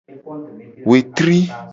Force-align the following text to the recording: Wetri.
Wetri. 0.89 1.37